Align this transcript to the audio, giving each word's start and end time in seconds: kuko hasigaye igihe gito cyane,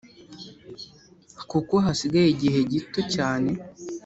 kuko 1.49 1.73
hasigaye 1.85 2.27
igihe 2.35 2.59
gito 2.71 3.01
cyane, 3.13 3.51